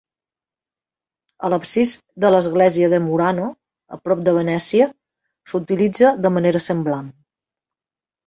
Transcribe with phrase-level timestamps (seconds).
[1.47, 1.91] A l'absis
[2.25, 3.45] de l'església de Murano,
[3.97, 4.87] a prop de Venècia,
[5.53, 7.13] s'utilitza de manera semblant.